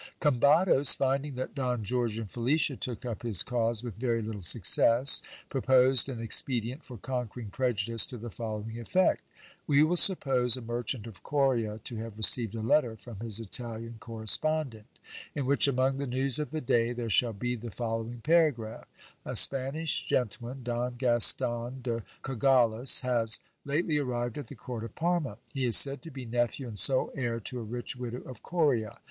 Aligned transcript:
Combados 0.19 0.95
finding 0.97 1.35
that 1.35 1.53
Don 1.53 1.83
George 1.83 2.17
and 2.17 2.27
Felicia 2.27 2.75
took 2.75 3.05
up 3.05 3.21
his 3.21 3.43
cause 3.43 3.83
with 3.83 3.97
very 3.97 4.23
little 4.23 4.41
success, 4.41 5.21
proposed 5.47 6.09
an 6.09 6.19
expedient 6.19 6.83
for 6.83 6.97
conquering 6.97 7.51
prejudice 7.51 8.03
to 8.07 8.17
the 8.17 8.31
following 8.31 8.79
effect. 8.79 9.21
We 9.67 9.83
will 9.83 9.95
suppose 9.97 10.57
a 10.57 10.61
merchant 10.63 11.05
of 11.05 11.21
Coria 11.21 11.77
to 11.83 11.97
have 11.97 12.17
received 12.17 12.55
a 12.55 12.61
letter 12.63 12.95
from 12.95 13.19
his 13.19 13.39
Italian 13.39 13.97
correspondent, 13.99 14.87
in 15.35 15.45
which, 15.45 15.67
among 15.67 15.97
the 15.97 16.07
news 16.07 16.39
of 16.39 16.49
the 16.49 16.61
day, 16.61 16.93
there 16.93 17.11
shall 17.11 17.31
be 17.33 17.53
the 17.53 17.69
following 17.69 18.21
paragragh: 18.21 18.85
"A 19.23 19.35
Spanish 19.35 20.03
gentleman, 20.07 20.63
Don 20.63 20.95
Gaston 20.95 21.83
de 21.83 22.01
Cogollos, 22.23 23.01
has 23.01 23.39
lately 23.65 23.99
arrived 23.99 24.39
at 24.39 24.47
the 24.47 24.55
court 24.55 24.83
of 24.83 24.95
Parma. 24.95 25.37
He 25.53 25.63
is 25.63 25.77
said 25.77 26.01
to 26.01 26.09
be 26.09 26.25
nephew 26.25 26.67
and 26.67 26.79
sole 26.79 27.11
heir 27.13 27.39
to 27.41 27.59
a 27.59 27.61
rich 27.61 27.95
widow 27.95 28.21
of 28.21 28.41
Coria. 28.41 28.97